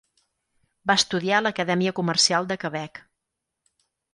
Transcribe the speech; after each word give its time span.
Va 0.91 0.95
estudiar 1.01 1.35
a 1.39 1.43
l'Acadèmia 1.47 1.93
Comercial 1.99 2.51
de 2.53 2.59
Quebec. 2.65 3.03